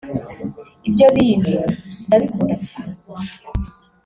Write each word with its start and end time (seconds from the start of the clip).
Ibyo 0.87 1.07
bintu 1.15 1.51
ndabikunda 2.05 2.55
cyane 2.67 2.95